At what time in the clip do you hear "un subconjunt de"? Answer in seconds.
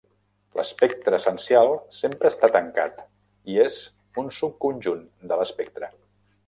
4.23-5.41